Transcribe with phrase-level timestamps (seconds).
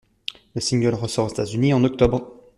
[0.55, 2.31] Le single ressort aux États-Unis en octobre.